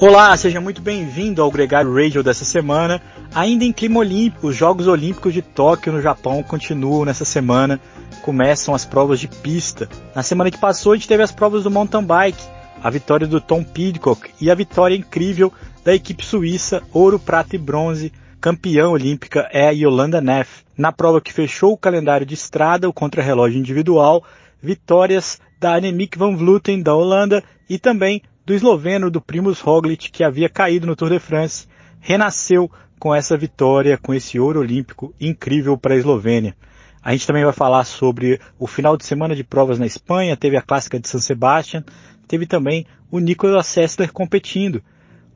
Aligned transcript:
Olá, 0.00 0.36
seja 0.36 0.60
muito 0.60 0.80
bem-vindo 0.80 1.42
ao 1.42 1.50
Gregário 1.50 1.92
Radio 1.92 2.22
dessa 2.22 2.44
semana. 2.44 3.02
Ainda 3.34 3.64
em 3.64 3.72
clima 3.72 3.98
olímpico, 3.98 4.46
os 4.46 4.54
Jogos 4.54 4.86
Olímpicos 4.86 5.34
de 5.34 5.42
Tóquio 5.42 5.92
no 5.92 6.00
Japão 6.00 6.40
continuam 6.40 7.04
nessa 7.04 7.24
semana. 7.24 7.80
Começam 8.22 8.76
as 8.76 8.84
provas 8.84 9.18
de 9.18 9.26
pista. 9.26 9.88
Na 10.14 10.22
semana 10.22 10.52
que 10.52 10.58
passou, 10.58 10.92
a 10.92 10.94
gente 10.94 11.08
teve 11.08 11.24
as 11.24 11.32
provas 11.32 11.64
do 11.64 11.70
mountain 11.70 12.04
bike, 12.04 12.40
a 12.80 12.88
vitória 12.88 13.26
do 13.26 13.40
Tom 13.40 13.64
Pidcock 13.64 14.30
e 14.40 14.48
a 14.52 14.54
vitória 14.54 14.94
incrível 14.94 15.52
da 15.84 15.92
equipe 15.92 16.24
suíça, 16.24 16.80
ouro, 16.92 17.18
prata 17.18 17.56
e 17.56 17.58
bronze. 17.58 18.12
Campeã 18.40 18.86
olímpica 18.86 19.48
é 19.52 19.66
a 19.66 19.72
Yolanda 19.72 20.20
Neff. 20.20 20.62
Na 20.76 20.92
prova 20.92 21.20
que 21.20 21.32
fechou 21.32 21.72
o 21.72 21.76
calendário 21.76 22.24
de 22.24 22.34
estrada, 22.34 22.88
o 22.88 22.92
contrarrelógio 22.92 23.58
individual, 23.58 24.22
vitórias 24.62 25.40
da 25.58 25.74
Annemiek 25.74 26.16
van 26.16 26.36
Vleuten 26.36 26.80
da 26.80 26.94
Holanda 26.94 27.42
e 27.68 27.80
também 27.80 28.22
do 28.48 28.54
esloveno 28.54 29.10
do 29.10 29.20
Primus 29.20 29.60
Roglic, 29.60 30.10
que 30.10 30.24
havia 30.24 30.48
caído 30.48 30.86
no 30.86 30.96
Tour 30.96 31.10
de 31.10 31.18
France, 31.18 31.68
renasceu 32.00 32.70
com 32.98 33.14
essa 33.14 33.36
vitória, 33.36 33.98
com 33.98 34.14
esse 34.14 34.40
ouro 34.40 34.60
olímpico 34.60 35.14
incrível 35.20 35.76
para 35.76 35.92
a 35.92 35.98
Eslovênia. 35.98 36.56
A 37.02 37.12
gente 37.12 37.26
também 37.26 37.44
vai 37.44 37.52
falar 37.52 37.84
sobre 37.84 38.40
o 38.58 38.66
final 38.66 38.96
de 38.96 39.04
semana 39.04 39.36
de 39.36 39.44
provas 39.44 39.78
na 39.78 39.84
Espanha, 39.84 40.34
teve 40.34 40.56
a 40.56 40.62
clássica 40.62 40.98
de 40.98 41.06
San 41.06 41.18
Sebastian, 41.18 41.84
teve 42.26 42.46
também 42.46 42.86
o 43.10 43.18
Nicolas 43.18 43.66
Sessler 43.66 44.10
competindo. 44.14 44.82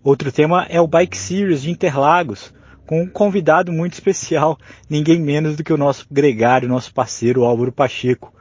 Outro 0.03 0.33
tema 0.33 0.65
é 0.71 0.81
o 0.81 0.89
Bike 0.89 1.19
Series 1.19 1.61
de 1.61 1.71
Interlagos, 1.71 2.51
com 2.87 3.03
um 3.03 3.07
convidado 3.07 3.71
muito 3.71 3.93
especial, 3.93 4.59
ninguém 4.89 5.21
menos 5.21 5.55
do 5.55 5.63
que 5.63 5.73
o 5.73 5.77
nosso 5.77 6.07
gregário, 6.11 6.67
nosso 6.67 6.95
parceiro 6.95 7.45
Álvaro 7.45 7.73
Pacheco. 7.73 8.33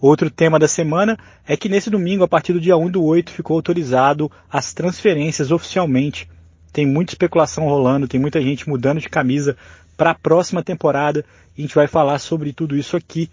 Outro 0.00 0.30
tema 0.30 0.58
da 0.58 0.68
semana 0.68 1.18
é 1.46 1.56
que 1.56 1.68
nesse 1.68 1.90
domingo, 1.90 2.22
a 2.22 2.28
partir 2.28 2.52
do 2.52 2.60
dia 2.60 2.76
1 2.76 2.90
do 2.90 3.04
8, 3.04 3.32
ficou 3.32 3.56
autorizado 3.56 4.30
as 4.50 4.72
transferências 4.72 5.50
oficialmente. 5.50 6.28
Tem 6.72 6.86
muita 6.86 7.12
especulação 7.12 7.64
rolando, 7.64 8.06
tem 8.06 8.20
muita 8.20 8.40
gente 8.40 8.68
mudando 8.68 9.00
de 9.00 9.08
camisa 9.08 9.56
para 9.96 10.10
a 10.10 10.14
próxima 10.14 10.62
temporada. 10.62 11.24
A 11.56 11.60
gente 11.60 11.74
vai 11.74 11.88
falar 11.88 12.20
sobre 12.20 12.52
tudo 12.52 12.76
isso 12.76 12.96
aqui. 12.96 13.28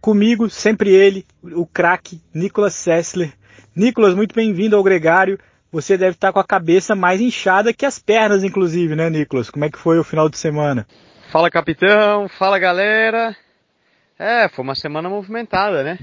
Comigo, 0.00 0.48
sempre 0.48 0.90
ele, 0.90 1.26
o 1.42 1.66
craque 1.66 2.22
Nicolas 2.32 2.74
Sessler. 2.74 3.34
Nicolas, 3.74 4.14
muito 4.14 4.34
bem-vindo 4.34 4.74
ao 4.74 4.82
Gregário. 4.82 5.38
Você 5.70 5.98
deve 5.98 6.12
estar 6.12 6.32
com 6.32 6.38
a 6.38 6.44
cabeça 6.44 6.94
mais 6.94 7.20
inchada 7.20 7.74
que 7.74 7.84
as 7.84 7.98
pernas, 7.98 8.42
inclusive, 8.42 8.96
né, 8.96 9.10
Nicolas? 9.10 9.50
Como 9.50 9.66
é 9.66 9.70
que 9.70 9.78
foi 9.78 9.98
o 9.98 10.04
final 10.04 10.30
de 10.30 10.38
semana? 10.38 10.86
Fala, 11.30 11.50
capitão. 11.50 12.26
Fala, 12.28 12.58
galera. 12.58 13.36
É, 14.18 14.48
foi 14.48 14.62
uma 14.62 14.74
semana 14.74 15.10
movimentada, 15.10 15.82
né? 15.82 15.98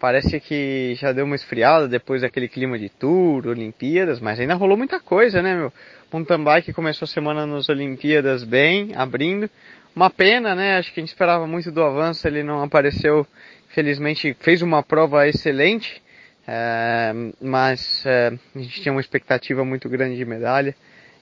Parece 0.00 0.40
que 0.40 0.94
já 0.94 1.12
deu 1.12 1.26
uma 1.26 1.34
esfriada 1.34 1.86
depois 1.86 2.22
daquele 2.22 2.48
clima 2.48 2.78
de 2.78 2.88
tour, 2.88 3.46
Olimpíadas, 3.46 4.18
mas 4.18 4.40
ainda 4.40 4.54
rolou 4.54 4.78
muita 4.78 4.98
coisa, 4.98 5.42
né, 5.42 5.54
meu? 5.54 5.72
Mountain 6.10 6.42
Bike 6.42 6.72
começou 6.72 7.04
a 7.04 7.08
semana 7.08 7.46
nas 7.46 7.68
Olimpíadas 7.68 8.44
bem, 8.44 8.92
abrindo. 8.94 9.48
Uma 9.94 10.08
pena, 10.08 10.54
né? 10.54 10.78
Acho 10.78 10.92
que 10.92 11.00
a 11.00 11.02
gente 11.02 11.10
esperava 11.10 11.46
muito 11.46 11.70
do 11.70 11.82
avanço, 11.82 12.26
ele 12.26 12.42
não 12.42 12.62
apareceu. 12.62 13.26
Felizmente 13.68 14.34
fez 14.40 14.62
uma 14.62 14.82
prova 14.82 15.28
excelente, 15.28 16.02
é, 16.48 17.12
mas 17.42 18.04
é, 18.06 18.32
a 18.54 18.58
gente 18.58 18.80
tinha 18.80 18.92
uma 18.92 19.00
expectativa 19.02 19.64
muito 19.66 19.88
grande 19.88 20.16
de 20.16 20.24
medalha 20.24 20.74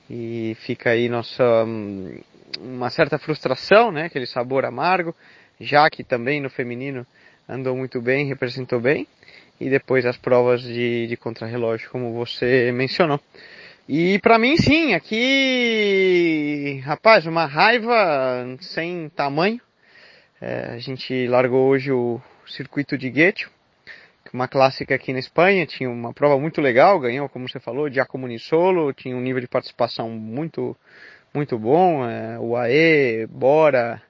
e 0.08 0.56
fica 0.60 0.90
aí 0.90 1.08
nossa 1.08 1.64
hum, 1.64 2.20
uma 2.60 2.90
certa 2.90 3.18
frustração, 3.18 3.90
né? 3.90 4.04
Aquele 4.04 4.26
sabor 4.26 4.64
amargo. 4.64 5.14
Jaque 5.60 6.02
também 6.04 6.40
no 6.40 6.50
feminino 6.50 7.06
andou 7.48 7.76
muito 7.76 8.00
bem, 8.00 8.26
representou 8.26 8.80
bem. 8.80 9.06
E 9.60 9.70
depois 9.70 10.04
as 10.04 10.16
provas 10.16 10.62
de, 10.62 11.06
de 11.06 11.16
contrarrelógio, 11.16 11.90
como 11.90 12.12
você 12.12 12.72
mencionou. 12.72 13.20
E 13.88 14.18
para 14.20 14.38
mim 14.38 14.56
sim, 14.56 14.94
aqui, 14.94 16.80
rapaz, 16.84 17.26
uma 17.26 17.46
raiva 17.46 18.56
sem 18.60 19.08
tamanho. 19.10 19.60
É, 20.40 20.70
a 20.70 20.78
gente 20.78 21.26
largou 21.28 21.68
hoje 21.68 21.92
o 21.92 22.20
circuito 22.46 22.98
de 22.98 23.08
Gueto, 23.10 23.50
uma 24.32 24.48
clássica 24.48 24.94
aqui 24.94 25.12
na 25.12 25.18
Espanha, 25.18 25.66
tinha 25.66 25.90
uma 25.90 26.12
prova 26.12 26.38
muito 26.38 26.60
legal, 26.60 26.98
ganhou, 26.98 27.28
como 27.28 27.48
você 27.48 27.60
falou, 27.60 27.90
Giacomo 27.90 28.26
Solo, 28.38 28.92
tinha 28.92 29.16
um 29.16 29.20
nível 29.20 29.40
de 29.40 29.46
participação 29.46 30.08
muito, 30.10 30.76
muito 31.34 31.58
bom, 31.58 32.08
é, 32.08 32.38
o 32.38 32.56
AE, 32.56 33.26
Bora, 33.26 34.02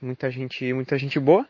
muita 0.00 0.30
gente, 0.30 0.72
muita 0.72 0.98
gente 0.98 1.18
boa, 1.18 1.46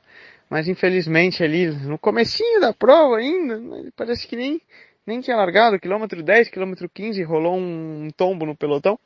mas 0.49 0.69
infelizmente 0.69 1.43
ali 1.43 1.67
no 1.67 1.99
comecinho 1.99 2.61
da 2.61 2.73
prova 2.73 3.19
ainda, 3.19 3.61
parece 3.97 4.27
que 4.27 4.37
nem, 4.37 4.61
nem 5.07 5.21
tinha 5.21 5.37
largado, 5.37 5.79
quilômetro 5.79 6.23
10, 6.23 6.49
quilômetro 6.49 6.89
15, 6.89 7.23
rolou 7.23 7.56
um 7.56 8.09
tombo 8.17 8.47
no 8.47 8.56
pelotão, 8.56 8.99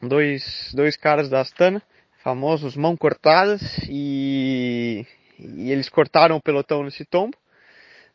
dois, 0.00 0.72
dois 0.74 0.96
caras 0.96 1.28
da 1.28 1.40
Astana, 1.40 1.82
famosos 2.22 2.76
mão 2.76 2.96
cortadas, 2.96 3.62
e, 3.88 5.06
e 5.38 5.70
eles 5.70 5.88
cortaram 5.88 6.36
o 6.36 6.42
pelotão 6.42 6.82
nesse 6.82 7.04
tombo, 7.04 7.36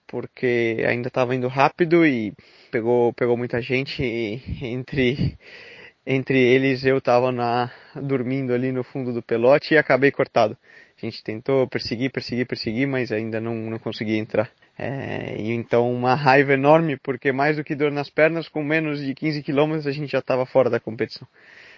porque 0.08 0.84
ainda 0.86 1.08
estava 1.08 1.34
indo 1.34 1.48
rápido 1.48 2.06
e 2.06 2.34
pegou, 2.70 3.14
pegou 3.14 3.38
muita 3.38 3.62
gente 3.62 4.04
entre 4.62 5.38
entre 6.06 6.40
eles 6.40 6.86
eu 6.86 6.98
estava 6.98 7.32
na 7.32 7.72
dormindo 7.96 8.54
ali 8.54 8.72
no 8.72 8.84
fundo 8.84 9.14
do 9.14 9.22
pelote 9.22 9.74
e 9.74 9.78
acabei 9.78 10.12
cortado. 10.12 10.58
A 11.02 11.06
gente 11.06 11.24
tentou 11.24 11.68
perseguir, 11.68 12.12
perseguir, 12.12 12.46
perseguir, 12.46 12.88
mas 12.88 13.12
ainda 13.12 13.40
não, 13.42 13.56
não 13.56 13.80
consegui 13.80 14.18
entrar. 14.18 14.52
É, 14.78 15.36
e 15.38 15.52
então 15.52 15.92
uma 15.92 16.16
raiva 16.16 16.54
enorme, 16.54 16.98
porque 16.98 17.32
mais 17.32 17.58
do 17.58 17.64
que 17.64 17.76
dor 17.76 17.92
nas 17.92 18.10
pernas, 18.10 18.48
com 18.48 18.64
menos 18.64 19.00
de 19.00 19.14
15 19.14 19.44
quilômetros 19.44 19.88
a 19.88 19.92
gente 19.92 20.12
já 20.12 20.20
estava 20.20 20.46
fora 20.46 20.70
da 20.70 20.80
competição. 20.80 21.28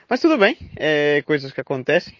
Mas 0.09 0.19
tudo 0.19 0.37
bem, 0.37 0.57
é 0.75 1.21
coisas 1.25 1.51
que 1.51 1.61
acontecem. 1.61 2.13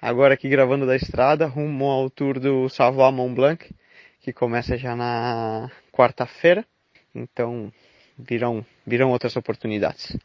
Agora 0.00 0.34
aqui 0.34 0.48
gravando 0.48 0.86
da 0.86 0.96
estrada, 0.96 1.46
rumo 1.46 1.86
ao 1.86 2.10
tour 2.10 2.38
do 2.38 2.68
Savoie 2.68 3.12
Mont 3.12 3.34
Blanc, 3.34 3.74
que 4.20 4.32
começa 4.32 4.76
já 4.76 4.96
na 4.96 5.70
quarta-feira. 5.92 6.64
Então 7.14 7.72
virão, 8.18 8.64
virão 8.86 9.10
outras 9.10 9.36
oportunidades. 9.36 10.16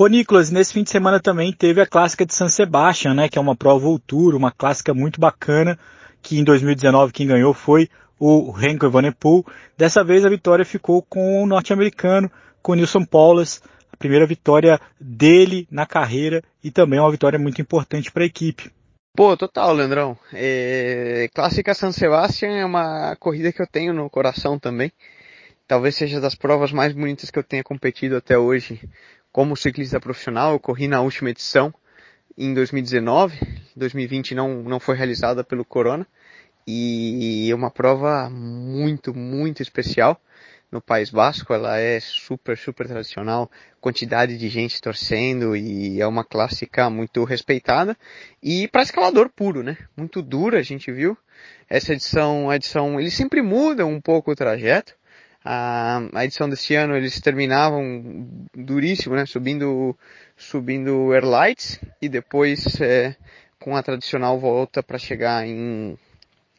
Ô 0.00 0.06
Nicolas, 0.06 0.50
nesse 0.50 0.72
fim 0.72 0.82
de 0.82 0.88
semana 0.88 1.20
também 1.20 1.52
teve 1.52 1.78
a 1.78 1.86
clássica 1.86 2.24
de 2.24 2.34
San 2.34 2.48
Sebastian, 2.48 3.12
né, 3.12 3.28
que 3.28 3.36
é 3.36 3.40
uma 3.40 3.54
prova 3.54 3.86
Tour, 4.06 4.34
uma 4.34 4.50
clássica 4.50 4.94
muito 4.94 5.20
bacana, 5.20 5.78
que 6.22 6.38
em 6.38 6.42
2019 6.42 7.12
quem 7.12 7.26
ganhou 7.26 7.52
foi 7.52 7.86
o 8.18 8.50
Renko 8.50 8.86
Evenepoel. 8.86 9.44
Dessa 9.76 10.02
vez 10.02 10.24
a 10.24 10.30
vitória 10.30 10.64
ficou 10.64 11.02
com 11.02 11.42
o 11.42 11.46
norte-americano, 11.46 12.32
com 12.62 12.72
o 12.72 12.76
Nilson 12.76 13.04
Paulus, 13.04 13.60
a 13.92 13.96
primeira 13.98 14.24
vitória 14.24 14.80
dele 14.98 15.68
na 15.70 15.84
carreira 15.84 16.42
e 16.64 16.70
também 16.70 16.98
uma 16.98 17.10
vitória 17.10 17.38
muito 17.38 17.60
importante 17.60 18.10
para 18.10 18.22
a 18.22 18.26
equipe. 18.26 18.70
Pô, 19.14 19.36
total, 19.36 19.74
Leandrão. 19.74 20.16
É... 20.32 21.28
Clássica 21.34 21.74
San 21.74 21.92
Sebastian 21.92 22.56
é 22.56 22.64
uma 22.64 23.14
corrida 23.16 23.52
que 23.52 23.60
eu 23.60 23.66
tenho 23.66 23.92
no 23.92 24.08
coração 24.08 24.58
também. 24.58 24.90
Talvez 25.68 25.94
seja 25.94 26.22
das 26.22 26.34
provas 26.34 26.72
mais 26.72 26.94
bonitas 26.94 27.30
que 27.30 27.38
eu 27.38 27.44
tenha 27.44 27.62
competido 27.62 28.16
até 28.16 28.38
hoje 28.38 28.80
como 29.32 29.56
ciclista 29.56 30.00
profissional, 30.00 30.52
eu 30.52 30.60
corri 30.60 30.88
na 30.88 31.00
última 31.00 31.30
edição 31.30 31.72
em 32.36 32.54
2019, 32.54 33.38
2020 33.76 34.34
não, 34.34 34.62
não 34.62 34.80
foi 34.80 34.96
realizada 34.96 35.44
pelo 35.44 35.64
Corona, 35.64 36.06
e 36.66 37.50
é 37.50 37.54
uma 37.54 37.70
prova 37.70 38.30
muito, 38.30 39.14
muito 39.14 39.62
especial 39.62 40.20
no 40.70 40.80
País 40.80 41.10
Basco, 41.10 41.52
ela 41.52 41.78
é 41.78 41.98
super, 41.98 42.56
super 42.56 42.86
tradicional, 42.86 43.50
quantidade 43.80 44.38
de 44.38 44.48
gente 44.48 44.80
torcendo 44.80 45.56
e 45.56 46.00
é 46.00 46.06
uma 46.06 46.24
clássica 46.24 46.88
muito 46.88 47.24
respeitada. 47.24 47.96
E 48.42 48.68
para 48.68 48.82
escalador 48.82 49.28
puro, 49.30 49.62
né? 49.62 49.76
Muito 49.96 50.22
dura, 50.22 50.58
a 50.58 50.62
gente 50.62 50.92
viu. 50.92 51.18
Essa 51.68 51.92
edição, 51.92 52.48
a 52.50 52.56
edição, 52.56 53.00
eles 53.00 53.14
sempre 53.14 53.42
mudam 53.42 53.90
um 53.90 54.00
pouco 54.00 54.30
o 54.30 54.36
trajeto, 54.36 54.94
a, 55.44 56.02
a 56.14 56.24
edição 56.24 56.48
desse 56.48 56.74
ano 56.74 56.96
eles 56.96 57.20
terminavam 57.20 58.02
duríssimo, 58.54 59.14
né? 59.14 59.24
Subindo, 59.26 59.96
subindo 60.36 61.12
Airlights 61.12 61.80
e 62.00 62.08
depois 62.08 62.80
é, 62.80 63.16
com 63.58 63.76
a 63.76 63.82
tradicional 63.82 64.38
volta 64.38 64.82
para 64.82 64.98
chegar 64.98 65.46
em 65.46 65.98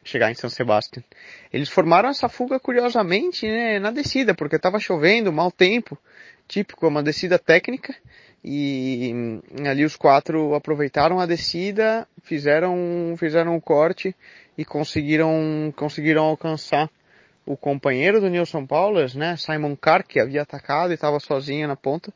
chegar 0.04 0.30
em 0.30 0.34
São 0.34 0.50
Sebastião. 0.50 1.04
Eles 1.52 1.68
formaram 1.68 2.08
essa 2.08 2.28
fuga 2.28 2.58
curiosamente 2.58 3.46
né, 3.46 3.78
na 3.78 3.92
descida, 3.92 4.34
porque 4.34 4.56
estava 4.56 4.80
chovendo, 4.80 5.32
mau 5.32 5.50
tempo, 5.50 5.96
típico, 6.48 6.88
uma 6.88 7.04
descida 7.04 7.38
técnica, 7.38 7.94
e 8.44 9.14
ali 9.64 9.84
os 9.84 9.94
quatro 9.94 10.56
aproveitaram 10.56 11.20
a 11.20 11.26
descida, 11.26 12.08
fizeram, 12.24 13.14
fizeram 13.16 13.54
um 13.54 13.60
corte 13.60 14.14
e 14.58 14.64
conseguiram, 14.64 15.72
conseguiram 15.76 16.24
alcançar 16.24 16.90
o 17.44 17.56
companheiro 17.56 18.20
do 18.20 18.28
Nilson 18.28 18.66
Paulus, 18.66 19.14
né, 19.14 19.36
Simon 19.36 19.76
Carr, 19.76 20.04
que 20.06 20.20
havia 20.20 20.42
atacado 20.42 20.92
e 20.92 20.94
estava 20.94 21.18
sozinho 21.18 21.66
na 21.66 21.76
ponta. 21.76 22.12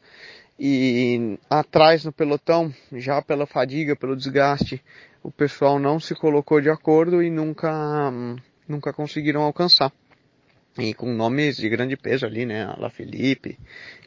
E 0.58 1.38
atrás 1.50 2.04
no 2.04 2.12
pelotão, 2.12 2.72
já 2.92 3.20
pela 3.20 3.46
fadiga, 3.46 3.94
pelo 3.94 4.16
desgaste, 4.16 4.82
o 5.22 5.30
pessoal 5.30 5.78
não 5.78 6.00
se 6.00 6.14
colocou 6.14 6.60
de 6.60 6.70
acordo 6.70 7.22
e 7.22 7.30
nunca, 7.30 8.10
nunca 8.66 8.92
conseguiram 8.92 9.42
alcançar. 9.42 9.92
e 10.78 10.94
com 10.94 11.12
nomes 11.12 11.56
de 11.56 11.68
grande 11.68 11.96
peso 11.96 12.26
ali, 12.26 12.44
né? 12.46 12.64
Ala 12.64 12.90
Felipe, 12.90 13.58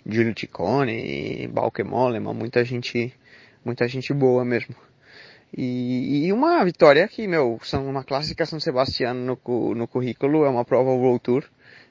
Giulio 0.06 0.34
Ticone, 0.34 1.48
Balke 1.48 1.84
Mollema, 1.84 2.34
muita 2.34 2.64
gente, 2.64 3.14
muita 3.66 3.88
gente 3.88 4.14
boa 4.14 4.46
mesmo. 4.46 4.76
E, 5.56 6.28
e, 6.28 6.34
uma 6.34 6.64
vitória 6.64 7.08
que, 7.08 7.28
meu, 7.28 7.60
são 7.64 7.88
uma 7.88 8.04
clássica 8.04 8.46
São 8.46 8.60
Sebastião 8.60 9.14
no, 9.14 9.40
no 9.76 9.88
currículo, 9.88 10.46
é 10.46 10.50
uma 10.50 10.64
prova 10.64 10.92
World 10.92 11.22
Tour, 11.22 11.44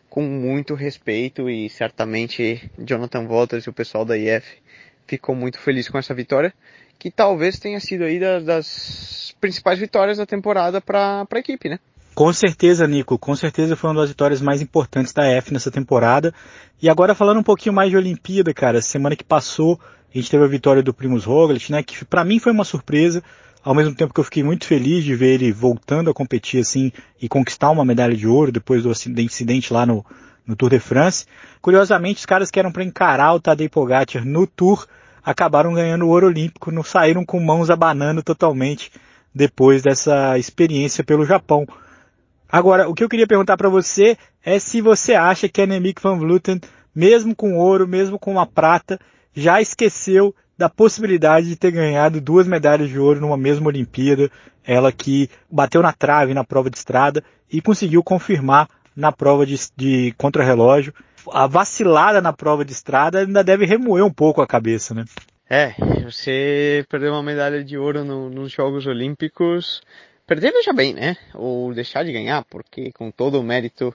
com 0.09 0.23
muito 0.23 0.75
respeito 0.75 1.51
e 1.51 1.69
certamente 1.69 2.71
Jonathan 2.79 3.27
Walters 3.27 3.65
e 3.65 3.71
o 3.71 3.73
pessoal 3.73 4.05
da 4.05 4.17
IF 4.17 4.47
ficou 5.07 5.35
muito 5.35 5.59
feliz 5.59 5.89
com 5.89 5.99
essa 5.99 6.15
vitória, 6.15 6.53
que 6.99 7.11
talvez 7.11 7.59
tenha 7.59 7.81
sido 7.81 8.05
aí 8.05 8.21
das, 8.21 8.45
das 8.45 9.37
principais 9.41 9.79
vitórias 9.79 10.19
da 10.19 10.27
temporada 10.27 10.81
para 10.81 11.27
a 11.31 11.39
equipe, 11.39 11.69
né? 11.69 11.79
Com 12.15 12.33
certeza, 12.33 12.87
Nico, 12.87 13.17
com 13.17 13.37
certeza 13.37 13.77
foi 13.77 13.91
uma 13.91 14.01
das 14.01 14.11
vitórias 14.11 14.41
mais 14.41 14.61
importantes 14.61 15.13
da 15.13 15.25
F 15.25 15.53
nessa 15.53 15.71
temporada. 15.71 16.35
E 16.83 16.89
agora 16.89 17.15
falando 17.15 17.39
um 17.39 17.45
pouquinho 17.45 17.75
mais 17.75 17.91
de 17.91 17.97
Olimpíada, 17.97 18.53
cara, 18.53 18.83
semana 18.83 19.15
que 19.15 19.23
passou, 19.23 19.79
a 20.13 20.19
gente 20.19 20.29
teve 20.29 20.43
a 20.43 20.49
vitória 20.49 20.83
do 20.83 20.93
Primus 20.93 21.25
Roglic, 21.25 21.71
né, 21.71 21.83
que 21.83 22.05
para 22.05 22.25
mim 22.25 22.41
foi 22.41 22.51
uma 22.51 22.65
surpresa, 22.65 23.23
ao 23.63 23.75
mesmo 23.75 23.95
tempo 23.95 24.15
que 24.15 24.21
eu 24.21 24.25
fiquei 24.25 24.43
muito 24.43 24.67
feliz 24.67 25.05
de 25.05 25.15
ver 25.15 25.35
ele 25.35 25.53
voltando 25.53 26.11
a 26.11 26.15
competir 26.15 26.61
assim 26.61 26.93
e 27.21 27.29
conquistar 27.29 27.71
uma 27.71 27.85
medalha 27.85 28.17
de 28.17 28.27
ouro 28.27 28.53
depois 28.53 28.83
do 28.83 28.93
incidente 29.21 29.73
lá 29.73 29.85
no, 29.85 30.05
no 30.47 30.57
Tour 30.57 30.71
de 30.71 30.79
France. 30.79 31.27
Curiosamente, 31.61 32.21
os 32.21 32.27
caras 32.27 32.51
que 32.51 32.59
eram 32.59 32.73
para 32.73 32.85
encarar 32.85 33.35
o 33.35 33.41
Tadej 33.41 33.69
Pogacar 33.69 34.25
no 34.25 34.47
Tour 34.47 34.87
acabaram 35.23 35.75
ganhando 35.75 36.07
o 36.07 36.09
ouro 36.09 36.29
olímpico, 36.29 36.71
não 36.71 36.83
saíram 36.83 37.25
com 37.25 37.39
mãos 37.39 37.69
abanando 37.69 38.23
totalmente 38.23 38.91
depois 39.35 39.83
dessa 39.83 40.39
experiência 40.39 41.05
pelo 41.05 41.27
Japão. 41.27 41.67
Agora, 42.51 42.89
o 42.89 42.95
que 42.95 43.05
eu 43.05 43.09
queria 43.09 43.27
perguntar 43.27 43.59
para 43.59 43.69
você 43.69 44.17
é 44.43 44.59
se 44.59 44.81
você 44.81 45.15
acha 45.15 45.49
que 45.49 45.61
a 45.61 45.67
Nemik 45.67 46.01
van 46.01 46.19
Vleuten, 46.19 46.61
mesmo 46.95 47.37
com 47.37 47.59
ouro, 47.59 47.87
mesmo 47.87 48.19
com 48.19 48.33
uma 48.33 48.47
prata, 48.47 48.99
já 49.35 49.61
esqueceu 49.61 50.35
da 50.59 50.69
possibilidade 50.69 51.49
de 51.49 51.57
ter 51.57 51.71
ganhado 51.71 52.21
duas 52.21 52.47
medalhas 52.47 52.91
de 52.91 52.99
ouro 52.99 53.21
numa 53.21 53.37
mesma 53.37 53.69
Olimpíada, 53.69 54.29
ela 54.65 54.91
que 54.91 55.31
bateu 55.49 55.81
na 55.81 55.93
trave 55.93 56.35
na 56.35 56.43
prova 56.43 56.69
de 56.69 56.77
estrada 56.77 57.23
e 57.51 57.63
conseguiu 57.63 58.03
confirmar 58.03 58.69
na 58.95 59.13
prova 59.13 59.47
de, 59.47 59.55
de 59.77 60.13
contrarrelógio. 60.19 60.93
A 61.33 61.47
vacilada 61.47 62.21
na 62.21 62.33
prova 62.33 62.65
de 62.65 62.73
estrada 62.73 63.21
ainda 63.21 63.45
deve 63.45 63.65
remoer 63.65 64.05
um 64.05 64.13
pouco 64.13 64.43
a 64.43 64.47
cabeça, 64.47 64.93
né? 64.93 65.05
É, 65.49 65.75
você 66.03 66.85
perdeu 66.91 67.13
uma 67.13 67.23
medalha 67.23 67.65
de 67.65 67.79
ouro 67.79 68.05
no, 68.05 68.29
nos 68.29 68.51
Jogos 68.53 68.87
Olímpicos 68.87 69.81
perder 70.27 70.53
veja 70.53 70.73
bem, 70.75 70.93
né? 70.93 71.17
Ou 71.35 71.73
deixar 71.73 72.05
de 72.05 72.13
ganhar, 72.13 72.45
porque 72.51 72.93
com 72.93 73.11
todo 73.11 73.41
o 73.41 73.43
mérito 73.43 73.95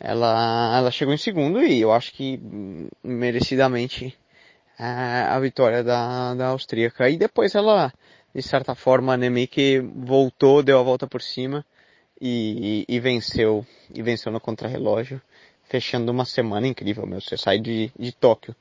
ela, 0.00 0.78
ela 0.78 0.90
chegou 0.90 1.12
em 1.12 1.18
segundo 1.18 1.62
e 1.62 1.80
eu 1.80 1.92
acho 1.92 2.12
que 2.12 2.40
merecidamente 3.02 4.16
é, 4.78 4.84
a 5.28 5.38
vitória 5.40 5.82
da, 5.82 6.34
da 6.34 6.46
austríaca. 6.48 7.08
E 7.10 7.16
depois 7.16 7.54
ela, 7.54 7.92
de 8.34 8.42
certa 8.42 8.74
forma, 8.74 9.14
a 9.14 9.16
Nemik 9.16 9.80
voltou, 9.80 10.62
deu 10.62 10.78
a 10.78 10.82
volta 10.82 11.06
por 11.06 11.20
cima 11.20 11.64
e, 12.20 12.84
e, 12.88 12.96
e 12.96 13.00
venceu, 13.00 13.66
e 13.92 14.02
venceu 14.02 14.30
no 14.30 14.40
contrarrelógio, 14.40 15.20
fechando 15.64 16.12
uma 16.12 16.24
semana 16.24 16.66
incrível, 16.66 17.06
meu. 17.06 17.20
Você 17.20 17.36
sai 17.36 17.58
de, 17.58 17.90
de 17.98 18.12
Tóquio 18.12 18.54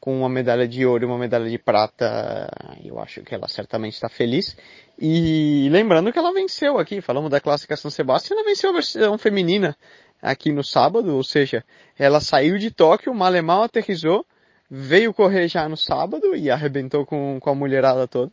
com 0.00 0.18
uma 0.18 0.28
medalha 0.30 0.66
de 0.66 0.84
ouro 0.86 1.04
e 1.04 1.06
uma 1.06 1.18
medalha 1.18 1.48
de 1.48 1.58
prata, 1.58 2.48
eu 2.82 2.98
acho 2.98 3.20
que 3.22 3.34
ela 3.34 3.46
certamente 3.46 3.94
está 3.94 4.08
feliz. 4.08 4.56
E 4.98 5.68
lembrando 5.70 6.10
que 6.10 6.18
ela 6.18 6.32
venceu 6.32 6.78
aqui, 6.78 7.02
falamos 7.02 7.30
da 7.30 7.38
clássica 7.38 7.76
São 7.76 7.90
Sebastião, 7.90 8.38
ela 8.38 8.48
venceu 8.48 8.70
a 8.70 8.72
versão 8.72 9.18
feminina 9.18 9.76
aqui 10.22 10.52
no 10.52 10.64
sábado, 10.64 11.14
ou 11.14 11.22
seja, 11.22 11.62
ela 11.98 12.20
saiu 12.20 12.58
de 12.58 12.70
Tóquio, 12.70 13.14
mal 13.14 13.62
aterrizou, 13.62 14.24
veio 14.70 15.12
correr 15.12 15.48
já 15.48 15.68
no 15.68 15.76
sábado 15.76 16.34
e 16.36 16.50
arrebentou 16.50 17.04
com, 17.04 17.38
com 17.40 17.50
a 17.50 17.54
mulherada 17.54 18.06
toda. 18.06 18.32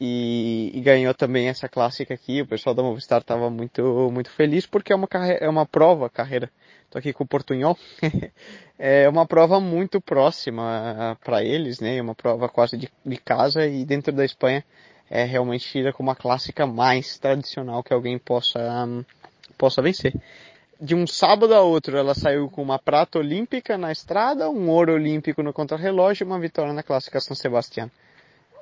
E, 0.00 0.72
e, 0.74 0.80
ganhou 0.80 1.14
também 1.14 1.48
essa 1.48 1.68
clássica 1.68 2.12
aqui. 2.14 2.42
O 2.42 2.46
pessoal 2.46 2.74
da 2.74 2.82
Movistar 2.82 3.20
estava 3.20 3.48
muito, 3.48 4.10
muito 4.12 4.28
feliz 4.30 4.66
porque 4.66 4.92
é 4.92 4.96
uma, 4.96 5.08
é 5.40 5.48
uma 5.48 5.64
prova, 5.64 6.10
carreira 6.10 6.50
Tô 6.94 6.98
aqui 6.98 7.12
com 7.12 7.24
o 7.24 7.26
Portunhol. 7.26 7.76
é 8.78 9.08
uma 9.08 9.26
prova 9.26 9.58
muito 9.58 10.00
próxima 10.00 11.18
para 11.24 11.42
eles, 11.42 11.80
né? 11.80 11.96
É 11.96 12.00
uma 12.00 12.14
prova 12.14 12.48
quase 12.48 12.76
de, 12.76 12.88
de 13.04 13.16
casa 13.16 13.66
e 13.66 13.84
dentro 13.84 14.12
da 14.12 14.24
Espanha 14.24 14.64
é 15.10 15.24
realmente 15.24 15.68
tida 15.68 15.92
como 15.92 16.12
a 16.12 16.14
clássica 16.14 16.68
mais 16.68 17.18
tradicional 17.18 17.82
que 17.82 17.92
alguém 17.92 18.16
possa, 18.16 18.60
um, 18.86 19.04
possa 19.58 19.82
vencer. 19.82 20.14
De 20.84 20.94
um 20.94 21.06
sábado 21.06 21.54
a 21.54 21.62
outro, 21.62 21.96
ela 21.96 22.14
saiu 22.14 22.46
com 22.50 22.62
uma 22.62 22.78
prata 22.78 23.18
olímpica 23.18 23.78
na 23.78 23.90
estrada, 23.90 24.50
um 24.50 24.68
ouro 24.68 24.92
olímpico 24.92 25.42
no 25.42 25.50
contrarrelógio 25.50 26.24
e 26.24 26.26
uma 26.26 26.38
vitória 26.38 26.74
na 26.74 26.82
clássica 26.82 27.18
São 27.20 27.34
Sebastião. 27.34 27.90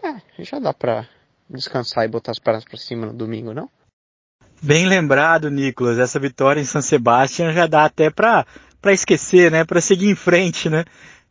É, 0.04 0.14
já 0.40 0.60
dá 0.60 0.72
pra 0.72 1.04
descansar 1.50 2.04
e 2.04 2.08
botar 2.08 2.30
as 2.30 2.38
pernas 2.38 2.64
para 2.64 2.78
cima 2.78 3.06
no 3.06 3.12
domingo, 3.12 3.52
não? 3.52 3.69
Bem 4.62 4.86
lembrado, 4.86 5.50
Nicolas. 5.50 5.98
Essa 5.98 6.20
vitória 6.20 6.60
em 6.60 6.64
San 6.64 6.80
Sebastián 6.80 7.52
já 7.52 7.66
dá 7.66 7.86
até 7.86 8.08
para 8.08 8.46
esquecer, 8.92 9.50
né? 9.50 9.64
Para 9.64 9.80
seguir 9.80 10.08
em 10.08 10.14
frente, 10.14 10.70
né? 10.70 10.84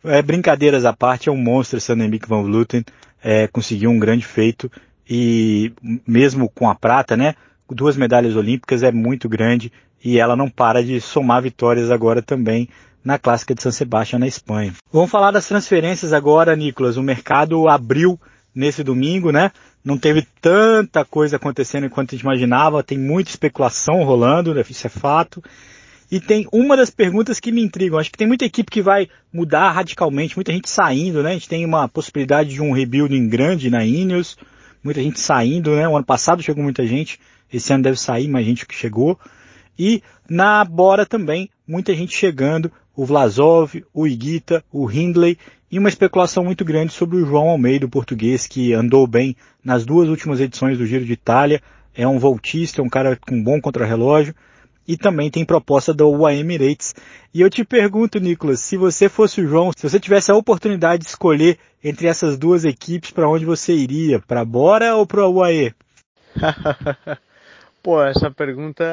É, 0.03 0.21
brincadeiras 0.21 0.83
à 0.83 0.91
parte, 0.91 1.29
é 1.29 1.31
um 1.31 1.38
monstro 1.38 1.77
esse 1.77 1.89
Annemiek 1.89 2.27
van 2.27 2.43
Vleuten. 2.43 2.83
É, 3.23 3.47
conseguiu 3.47 3.91
um 3.91 3.97
grande 3.97 4.25
feito 4.25 4.69
e 5.09 5.71
mesmo 6.05 6.49
com 6.49 6.69
a 6.69 6.75
prata, 6.75 7.15
né? 7.15 7.35
Duas 7.69 7.95
medalhas 7.95 8.35
olímpicas 8.35 8.83
é 8.83 8.91
muito 8.91 9.29
grande 9.29 9.71
e 10.03 10.19
ela 10.19 10.36
não 10.36 10.50
para 10.50 10.83
de 10.83 11.00
somar 11.00 11.42
vitórias 11.42 11.92
agora 11.92 12.21
também 12.21 12.68
na 13.03 13.18
clássica 13.18 13.56
de 13.56 13.62
San 13.62 13.71
Sebastián 13.71 14.19
na 14.19 14.27
Espanha. 14.27 14.74
Vamos 14.92 15.09
falar 15.09 15.31
das 15.31 15.48
transferências 15.48 16.13
agora, 16.13 16.56
Nicolas. 16.56 16.98
O 16.98 17.03
mercado 17.03 17.68
abriu 17.68 18.19
nesse 18.53 18.83
domingo, 18.83 19.31
né? 19.31 19.51
Não 19.83 19.98
teve 19.98 20.27
tanta 20.39 21.03
coisa 21.03 21.38
acontecendo 21.38 21.86
enquanto 21.86 22.12
a 22.12 22.15
gente 22.15 22.24
imaginava, 22.24 22.83
tem 22.83 22.98
muita 22.98 23.31
especulação 23.31 24.03
rolando, 24.03 24.53
né? 24.53 24.63
isso 24.69 24.86
é 24.86 24.89
fato. 24.89 25.44
E 26.12 26.19
tem 26.19 26.45
uma 26.51 26.75
das 26.75 26.89
perguntas 26.89 27.39
que 27.39 27.51
me 27.51 27.63
intrigam. 27.63 27.98
Acho 27.98 28.12
que 28.12 28.18
tem 28.18 28.27
muita 28.27 28.45
equipe 28.45 28.69
que 28.69 28.81
vai 28.81 29.07
mudar 29.33 29.71
radicalmente, 29.71 30.36
muita 30.36 30.51
gente 30.51 30.69
saindo, 30.69 31.24
né? 31.24 31.30
A 31.30 31.33
gente 31.33 31.48
tem 31.48 31.65
uma 31.65 31.88
possibilidade 31.88 32.50
de 32.50 32.62
um 32.62 32.74
rebuilding 32.74 33.30
grande 33.30 33.69
na 33.69 33.86
Ineos, 33.86 34.38
muita 34.83 35.01
gente 35.01 35.19
saindo, 35.19 35.74
né? 35.74 35.88
O 35.88 35.95
ano 35.95 36.06
passado 36.06 36.44
chegou 36.44 36.62
muita 36.62 36.86
gente, 36.86 37.18
esse 37.51 37.71
ano 37.71 37.83
deve 37.83 37.98
sair 37.98 38.27
mais 38.27 38.45
gente 38.45 38.65
que 38.65 38.75
chegou. 38.75 39.18
E 39.77 40.01
na 40.29 40.63
Bora 40.63 41.06
também, 41.06 41.50
muita 41.68 41.94
gente 41.94 42.15
chegando, 42.15 42.71
o 42.95 43.06
Vlasov, 43.06 43.83
o 43.94 44.07
Iguita, 44.07 44.63
o 44.71 44.89
Hindley 44.91 45.38
e 45.72 45.79
uma 45.79 45.89
especulação 45.89 46.43
muito 46.43 46.65
grande 46.65 46.93
sobre 46.93 47.17
o 47.17 47.25
João 47.25 47.50
Almeida, 47.50 47.86
o 47.86 47.89
português, 47.89 48.45
que 48.45 48.74
andou 48.74 49.07
bem 49.07 49.36
nas 49.63 49.86
duas 49.86 50.10
últimas 50.10 50.39
edições 50.39 50.77
do 50.77 50.86
Giro 50.86 51.05
de 51.05 51.13
Itália, 51.13 51.62
é 51.95 52.07
um 52.07 52.19
voltista, 52.19 52.81
é 52.81 52.84
um 52.84 52.89
cara 52.89 53.15
com 53.15 53.41
bom 53.41 53.60
contrarrelógio, 53.62 54.36
e 54.88 54.98
também 54.98 55.29
tem 55.29 55.45
proposta 55.45 55.93
da 55.93 56.05
UAE 56.05 56.39
Emirates. 56.39 56.93
E 57.34 57.39
eu 57.39 57.50
te 57.50 57.63
pergunto, 57.63 58.19
Nicolas, 58.19 58.60
se 58.60 58.75
você 58.75 59.07
fosse 59.07 59.39
o 59.39 59.48
João, 59.48 59.72
se 59.75 59.88
você 59.88 60.00
tivesse 60.00 60.31
a 60.31 60.36
oportunidade 60.36 61.03
de 61.03 61.10
escolher 61.10 61.57
entre 61.84 62.07
essas 62.07 62.38
duas 62.38 62.65
equipes, 62.65 63.12
para 63.12 63.29
onde 63.29 63.45
você 63.45 63.74
iria? 63.74 64.19
Para 64.19 64.43
Bora 64.43 64.95
ou 64.95 65.05
para 65.05 65.22
a 65.22 65.29
UAE? 65.29 65.74
Pô, 67.83 68.03
essa 68.03 68.29
pergunta 68.29 68.83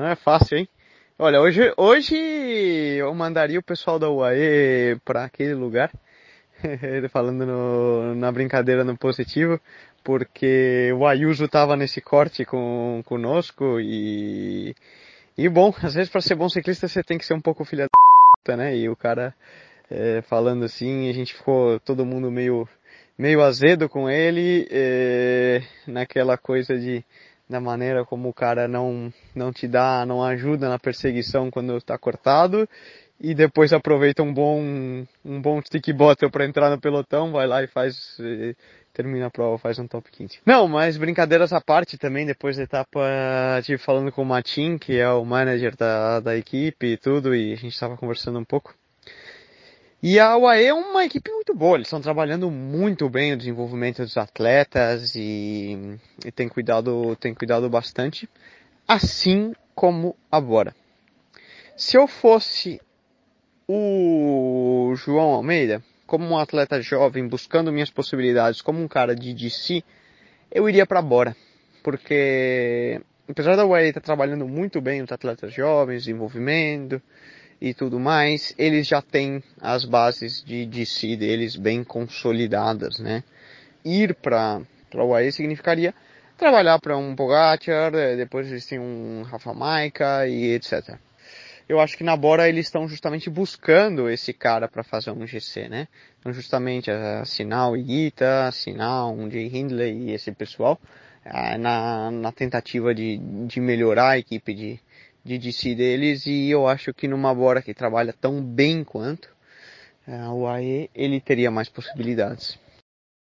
não 0.00 0.08
é 0.08 0.16
fácil, 0.16 0.58
hein? 0.58 0.68
Olha, 1.16 1.40
hoje, 1.40 1.72
hoje 1.76 2.16
eu 2.16 3.14
mandaria 3.14 3.60
o 3.60 3.62
pessoal 3.62 3.96
da 3.96 4.10
UAE 4.10 4.98
para 5.04 5.24
aquele 5.24 5.54
lugar, 5.54 5.92
falando 7.12 7.46
no, 7.46 8.14
na 8.16 8.32
brincadeira 8.32 8.82
no 8.82 8.98
positivo, 8.98 9.60
porque 10.02 10.92
o 10.98 11.06
Ayuso 11.06 11.44
estava 11.44 11.76
nesse 11.76 12.00
corte 12.00 12.44
com 12.44 13.00
conosco 13.04 13.78
e 13.80 14.74
e 15.38 15.48
bom, 15.48 15.72
às 15.80 15.94
vezes 15.94 16.10
para 16.10 16.20
ser 16.20 16.34
bom 16.34 16.48
ciclista 16.48 16.88
você 16.88 17.04
tem 17.04 17.18
que 17.18 17.24
ser 17.26 17.34
um 17.34 17.40
pouco 17.40 17.64
filha 17.64 17.86
da 18.46 18.56
né? 18.56 18.76
E 18.76 18.88
o 18.88 18.96
cara 18.96 19.32
é, 19.88 20.22
falando 20.22 20.64
assim, 20.64 21.08
a 21.08 21.12
gente 21.12 21.34
ficou 21.34 21.78
todo 21.80 22.04
mundo 22.04 22.30
meio 22.32 22.68
meio 23.16 23.42
azedo 23.42 23.88
com 23.88 24.10
ele, 24.10 24.66
é, 24.72 25.62
naquela 25.86 26.36
coisa 26.36 26.76
de 26.76 27.04
da 27.54 27.60
maneira 27.60 28.04
como 28.04 28.28
o 28.28 28.34
cara 28.34 28.66
não, 28.66 29.12
não 29.32 29.52
te 29.52 29.68
dá, 29.68 30.04
não 30.04 30.24
ajuda 30.24 30.68
na 30.68 30.76
perseguição 30.76 31.52
quando 31.52 31.76
está 31.76 31.96
cortado 31.96 32.68
e 33.20 33.32
depois 33.32 33.72
aproveita 33.72 34.24
um 34.24 34.34
bom 34.34 34.60
um 35.24 35.40
bom 35.40 35.62
stick 35.62 35.92
bottle 35.92 36.30
para 36.30 36.44
entrar 36.44 36.68
no 36.68 36.80
pelotão, 36.80 37.30
vai 37.30 37.46
lá 37.46 37.62
e 37.62 37.68
faz 37.68 38.18
termina 38.92 39.26
a 39.26 39.30
prova, 39.30 39.56
faz 39.56 39.78
um 39.78 39.86
top 39.86 40.10
15. 40.10 40.40
Não, 40.44 40.66
mas 40.66 40.96
brincadeiras 40.96 41.52
à 41.52 41.60
parte 41.60 41.96
também, 41.96 42.26
depois 42.26 42.56
da 42.56 42.64
etapa, 42.64 43.00
tive 43.62 43.78
falando 43.78 44.10
com 44.10 44.22
o 44.22 44.26
Matin, 44.26 44.78
que 44.78 44.98
é 44.98 45.08
o 45.08 45.24
manager 45.24 45.76
da, 45.76 46.20
da 46.20 46.36
equipe 46.36 46.86
e 46.86 46.96
tudo, 46.96 47.34
e 47.34 47.52
a 47.52 47.56
gente 47.56 47.72
estava 47.72 47.96
conversando 47.96 48.38
um 48.38 48.44
pouco. 48.44 48.74
E 50.06 50.20
a 50.20 50.36
UAE 50.36 50.66
é 50.66 50.74
uma 50.74 51.02
equipe 51.06 51.30
muito 51.32 51.54
boa, 51.54 51.78
eles 51.78 51.86
estão 51.86 51.98
trabalhando 51.98 52.50
muito 52.50 53.08
bem 53.08 53.32
o 53.32 53.38
desenvolvimento 53.38 54.02
dos 54.02 54.18
atletas 54.18 55.16
e, 55.16 55.98
e 56.22 56.30
tem 56.30 56.46
cuidado, 56.46 57.16
tem 57.16 57.32
cuidado 57.32 57.70
bastante, 57.70 58.28
assim 58.86 59.54
como 59.74 60.14
a 60.30 60.38
Bora. 60.38 60.76
Se 61.74 61.96
eu 61.96 62.06
fosse 62.06 62.78
o 63.66 64.92
João 64.94 65.30
Almeida, 65.30 65.82
como 66.06 66.26
um 66.26 66.36
atleta 66.36 66.82
jovem 66.82 67.26
buscando 67.26 67.72
minhas 67.72 67.90
possibilidades, 67.90 68.60
como 68.60 68.82
um 68.82 68.88
cara 68.88 69.16
de 69.16 69.32
DC, 69.32 69.82
eu 70.52 70.68
iria 70.68 70.84
para 70.84 71.00
Bora. 71.00 71.34
Porque 71.82 73.00
apesar 73.26 73.56
da 73.56 73.64
UAE 73.64 73.88
estar 73.88 74.02
tá 74.02 74.04
trabalhando 74.04 74.46
muito 74.46 74.82
bem 74.82 75.00
os 75.00 75.10
atletas 75.10 75.50
jovens, 75.54 76.04
desenvolvimento 76.04 77.00
e 77.60 77.72
tudo 77.72 77.98
mais, 77.98 78.54
eles 78.58 78.86
já 78.86 79.00
têm 79.00 79.42
as 79.60 79.84
bases 79.84 80.42
de 80.44 80.66
DC 80.66 81.16
deles 81.16 81.56
bem 81.56 81.82
consolidadas, 81.84 82.98
né? 82.98 83.22
Ir 83.84 84.14
para 84.14 84.60
a 84.94 85.04
UAE 85.04 85.32
significaria 85.32 85.94
trabalhar 86.36 86.78
para 86.78 86.96
um 86.96 87.14
Pogacar, 87.14 87.94
eh, 87.94 88.16
depois 88.16 88.50
eles 88.50 88.66
têm 88.66 88.78
um 88.78 89.22
Rafa 89.22 89.54
Maica 89.54 90.26
e 90.26 90.52
etc. 90.52 90.98
Eu 91.68 91.80
acho 91.80 91.96
que 91.96 92.04
na 92.04 92.16
Bora 92.16 92.48
eles 92.48 92.66
estão 92.66 92.86
justamente 92.86 93.30
buscando 93.30 94.10
esse 94.10 94.32
cara 94.32 94.68
para 94.68 94.82
fazer 94.82 95.10
um 95.10 95.26
GC, 95.26 95.68
né? 95.68 95.88
Então 96.20 96.32
justamente 96.32 96.90
assinar 96.90 97.70
o 97.70 97.76
Iguita, 97.76 98.46
assinar 98.46 99.06
um 99.06 99.30
Jay 99.30 99.46
Hindley 99.46 100.08
e 100.08 100.12
esse 100.12 100.30
pessoal, 100.32 100.78
eh, 101.24 101.56
na, 101.56 102.10
na 102.10 102.32
tentativa 102.32 102.94
de, 102.94 103.18
de 103.46 103.60
melhorar 103.60 104.10
a 104.10 104.18
equipe 104.18 104.52
de, 104.52 104.80
de 105.24 105.38
DC 105.38 105.74
deles 105.74 106.26
e 106.26 106.50
eu 106.50 106.68
acho 106.68 106.92
que 106.92 107.08
numa 107.08 107.34
Bora 107.34 107.62
que 107.62 107.72
trabalha 107.72 108.12
tão 108.12 108.42
bem 108.42 108.84
quanto 108.84 109.28
eh, 110.06 110.28
o 110.28 110.46
AE, 110.46 110.90
ele 110.94 111.20
teria 111.20 111.50
mais 111.50 111.68
possibilidades. 111.68 112.58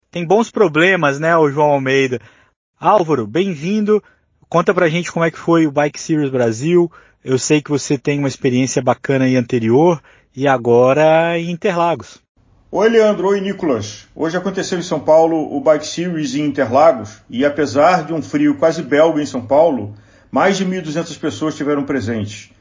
Tem 0.10 0.26
bons 0.26 0.50
problemas, 0.50 1.20
né, 1.20 1.36
o 1.36 1.50
João 1.52 1.72
Almeida. 1.72 2.20
Álvaro, 2.80 3.28
bem-vindo. 3.28 4.02
Conta 4.48 4.74
pra 4.74 4.90
gente 4.90 5.12
como 5.12 5.26
é 5.26 5.30
que 5.30 5.38
foi 5.38 5.68
o 5.68 5.72
Bike 5.72 6.00
Series 6.00 6.32
Brasil. 6.32 6.90
Eu 7.24 7.38
sei 7.38 7.62
que 7.62 7.70
você 7.70 7.98
tem 7.98 8.18
uma 8.18 8.28
experiência 8.28 8.82
bacana 8.82 9.26
aí 9.26 9.36
anterior 9.36 10.02
e 10.36 10.48
agora 10.48 11.38
em 11.38 11.52
Interlagos. 11.52 12.22
Oi, 12.72 12.88
Leandro. 12.88 13.28
Oi, 13.28 13.42
Nicolas. 13.42 14.08
Hoje 14.16 14.38
aconteceu 14.38 14.80
em 14.80 14.84
São 14.84 15.00
Paulo 15.00 15.56
o 15.56 15.60
Bike 15.60 15.86
Series 15.86 16.34
em 16.36 16.46
Interlagos 16.46 17.22
e 17.30 17.44
apesar 17.44 18.06
de 18.06 18.14
um 18.14 18.22
frio 18.22 18.56
quase 18.56 18.82
belga 18.82 19.22
em 19.22 19.26
São 19.26 19.46
Paulo, 19.46 19.96
mais 20.32 20.58
de 20.58 20.66
1.200 20.66 21.20
pessoas 21.20 21.54
estiveram 21.54 21.84
presentes. 21.84 22.52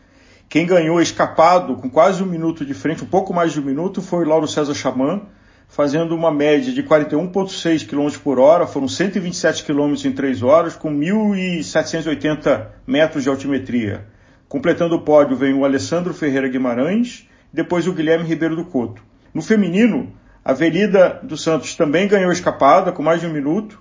Quem 0.49 0.67
ganhou 0.67 1.01
escapado 1.01 1.77
com 1.77 1.91
quase 1.91 2.23
um 2.23 2.27
minuto 2.27 2.65
de 2.65 2.73
frente, 2.73 3.05
um 3.05 3.07
pouco 3.07 3.35
mais 3.35 3.53
de 3.53 3.61
um 3.61 3.65
minuto, 3.65 4.01
foi 4.01 4.25
Lauro 4.25 4.49
César 4.49 4.75
Chaman, 4.75 5.23
fazendo 5.69 6.15
uma 6.15 6.33
média 6.33 6.73
de 6.73 6.83
41,6 6.83 7.87
km 7.87 8.19
por 8.25 8.39
hora, 8.39 8.67
foram 8.67 8.89
127 8.89 9.65
km 9.65 9.95
em 10.07 10.13
3 10.13 10.43
horas, 10.43 10.75
com 10.75 10.91
1.780 10.91 12.67
metros 12.87 13.23
de 13.23 13.29
altimetria. 13.29 14.07
Completando 14.49 14.95
o 14.95 15.03
pódio 15.03 15.37
vem 15.37 15.53
o 15.53 15.67
Alessandro 15.67 16.15
Ferreira 16.15 16.49
Guimarães, 16.49 17.29
depois 17.53 17.87
o 17.87 17.93
Guilherme 17.93 18.27
Ribeiro 18.27 18.57
do 18.57 18.65
Couto. 18.65 19.03
No 19.35 19.43
feminino, 19.43 20.11
a 20.43 20.53
Avenida 20.53 21.21
dos 21.23 21.43
Santos 21.43 21.75
também 21.75 22.09
ganhou 22.09 22.33
escapada, 22.33 22.91
com 22.91 23.03
mais 23.03 23.21
de 23.21 23.27
um 23.27 23.33
minuto. 23.33 23.79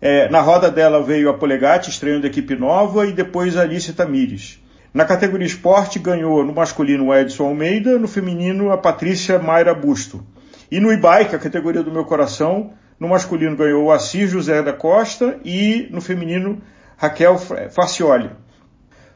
É, 0.00 0.28
na 0.28 0.40
roda 0.40 0.70
dela 0.70 1.02
veio 1.02 1.28
a 1.28 1.34
Polegatti, 1.34 1.90
estreando 1.90 2.26
a 2.26 2.30
equipe 2.30 2.54
nova, 2.54 3.06
e 3.06 3.12
depois 3.12 3.56
a 3.56 3.62
Alice 3.62 3.92
Tamires. 3.92 4.62
Na 4.94 5.04
categoria 5.04 5.46
esporte, 5.46 5.98
ganhou 5.98 6.44
no 6.44 6.54
masculino 6.54 7.06
o 7.06 7.14
Edson 7.14 7.46
Almeida, 7.46 7.98
no 7.98 8.08
feminino 8.08 8.70
a 8.70 8.78
Patrícia 8.78 9.38
Mayra 9.38 9.74
Busto. 9.74 10.24
E 10.70 10.80
no 10.80 10.92
e-bike, 10.92 11.34
a 11.34 11.38
categoria 11.38 11.82
do 11.82 11.90
meu 11.90 12.04
coração, 12.04 12.72
no 12.98 13.08
masculino 13.08 13.56
ganhou 13.56 13.86
o 13.86 13.92
Assis 13.92 14.30
José 14.30 14.62
da 14.62 14.72
Costa 14.72 15.38
e 15.44 15.88
no 15.90 16.00
feminino 16.00 16.60
Raquel 16.96 17.38
Facioli. 17.70 18.30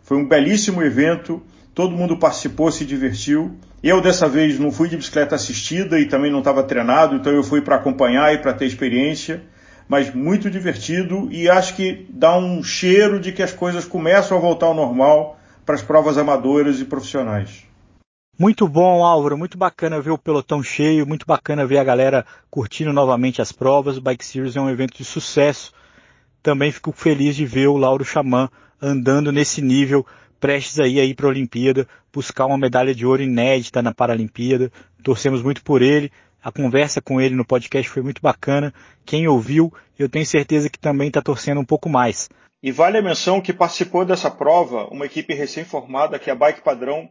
Foi 0.02 0.16
um 0.16 0.26
belíssimo 0.26 0.82
evento, 0.82 1.42
todo 1.74 1.96
mundo 1.96 2.16
participou, 2.16 2.70
se 2.70 2.84
divertiu. 2.84 3.56
Eu 3.82 4.00
dessa 4.00 4.28
vez 4.28 4.58
não 4.58 4.70
fui 4.70 4.88
de 4.88 4.96
bicicleta 4.96 5.34
assistida 5.34 5.98
e 5.98 6.06
também 6.06 6.30
não 6.30 6.40
estava 6.40 6.62
treinado, 6.62 7.16
então 7.16 7.32
eu 7.32 7.42
fui 7.42 7.60
para 7.60 7.76
acompanhar 7.76 8.32
e 8.32 8.38
para 8.38 8.52
ter 8.52 8.66
experiência, 8.66 9.42
mas 9.88 10.14
muito 10.14 10.50
divertido 10.50 11.28
e 11.30 11.48
acho 11.48 11.74
que 11.76 12.06
dá 12.10 12.36
um 12.36 12.62
cheiro 12.62 13.20
de 13.20 13.32
que 13.32 13.42
as 13.42 13.52
coisas 13.52 13.84
começam 13.84 14.36
a 14.36 14.40
voltar 14.40 14.66
ao 14.66 14.74
normal 14.74 15.38
para 15.64 15.74
as 15.74 15.82
provas 15.82 16.18
amadoras 16.18 16.80
e 16.80 16.84
profissionais. 16.84 17.64
Muito 18.38 18.66
bom, 18.66 19.04
Álvaro. 19.04 19.36
Muito 19.36 19.58
bacana 19.58 20.00
ver 20.00 20.10
o 20.10 20.18
pelotão 20.18 20.62
cheio, 20.62 21.06
muito 21.06 21.26
bacana 21.26 21.66
ver 21.66 21.78
a 21.78 21.84
galera 21.84 22.26
curtindo 22.50 22.92
novamente 22.92 23.42
as 23.42 23.52
provas. 23.52 23.96
O 23.96 24.00
Bike 24.00 24.24
Series 24.24 24.56
é 24.56 24.60
um 24.60 24.70
evento 24.70 24.96
de 24.96 25.04
sucesso. 25.04 25.72
Também 26.42 26.72
fico 26.72 26.92
feliz 26.92 27.36
de 27.36 27.46
ver 27.46 27.68
o 27.68 27.76
Lauro 27.76 28.04
Xamã 28.04 28.48
andando 28.80 29.30
nesse 29.30 29.62
nível, 29.62 30.04
prestes 30.40 30.80
aí 30.80 30.98
a 30.98 31.04
ir 31.04 31.14
para 31.14 31.26
a 31.26 31.28
Olimpíada, 31.28 31.86
buscar 32.12 32.46
uma 32.46 32.58
medalha 32.58 32.92
de 32.92 33.06
ouro 33.06 33.22
inédita 33.22 33.80
na 33.80 33.94
Paralimpíada. 33.94 34.72
Torcemos 35.04 35.40
muito 35.40 35.62
por 35.62 35.82
ele. 35.82 36.10
A 36.42 36.50
conversa 36.50 37.00
com 37.00 37.20
ele 37.20 37.36
no 37.36 37.44
podcast 37.44 37.88
foi 37.88 38.02
muito 38.02 38.20
bacana. 38.20 38.74
Quem 39.06 39.28
ouviu, 39.28 39.72
eu 39.96 40.08
tenho 40.08 40.26
certeza 40.26 40.68
que 40.68 40.78
também 40.78 41.06
está 41.06 41.22
torcendo 41.22 41.60
um 41.60 41.64
pouco 41.64 41.88
mais. 41.88 42.28
E 42.60 42.72
vale 42.72 42.98
a 42.98 43.02
menção 43.02 43.40
que 43.40 43.52
participou 43.52 44.04
dessa 44.04 44.30
prova 44.30 44.88
uma 44.88 45.06
equipe 45.06 45.34
recém-formada 45.34 46.18
que 46.18 46.30
é 46.30 46.32
a 46.32 46.36
Bike 46.36 46.62
Padrão, 46.62 47.08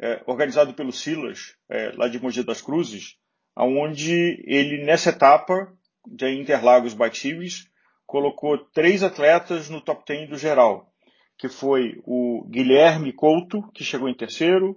é, 0.00 0.22
organizado 0.26 0.74
pelo 0.74 0.92
Silas, 0.92 1.56
é, 1.68 1.92
lá 1.96 2.06
de 2.06 2.22
Mogi 2.22 2.44
das 2.44 2.62
Cruzes, 2.62 3.16
onde 3.56 4.42
ele, 4.46 4.84
nessa 4.84 5.10
etapa 5.10 5.72
de 6.06 6.30
Interlagos 6.30 6.94
Bike 6.94 7.18
Series, 7.18 7.68
colocou 8.06 8.58
três 8.58 9.02
atletas 9.02 9.68
no 9.68 9.80
top 9.80 10.04
10 10.06 10.30
do 10.30 10.38
geral, 10.38 10.92
que 11.36 11.48
foi 11.48 12.00
o 12.04 12.46
Guilherme 12.48 13.12
Couto, 13.12 13.68
que 13.74 13.82
chegou 13.82 14.08
em 14.08 14.14
terceiro, 14.14 14.76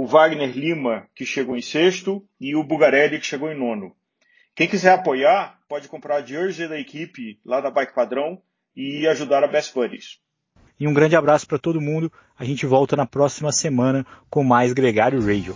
o 0.00 0.06
Wagner 0.06 0.56
Lima, 0.56 1.06
que 1.14 1.26
chegou 1.26 1.54
em 1.54 1.60
sexto, 1.60 2.26
e 2.40 2.56
o 2.56 2.64
Bugarelli, 2.64 3.20
que 3.20 3.26
chegou 3.26 3.52
em 3.52 3.54
nono. 3.54 3.94
Quem 4.54 4.66
quiser 4.66 4.94
apoiar, 4.94 5.58
pode 5.68 5.88
comprar 5.88 6.16
a 6.16 6.22
jersey 6.22 6.66
da 6.66 6.80
equipe 6.80 7.38
lá 7.44 7.60
da 7.60 7.70
Bike 7.70 7.94
Padrão 7.94 8.40
e 8.74 9.06
ajudar 9.06 9.44
a 9.44 9.46
Best 9.46 9.74
Buddies. 9.74 10.18
E 10.80 10.88
um 10.88 10.94
grande 10.94 11.16
abraço 11.16 11.46
para 11.46 11.58
todo 11.58 11.82
mundo. 11.82 12.10
A 12.38 12.46
gente 12.46 12.64
volta 12.64 12.96
na 12.96 13.04
próxima 13.04 13.52
semana 13.52 14.06
com 14.30 14.42
mais 14.42 14.72
Gregário 14.72 15.20
Radio. 15.20 15.54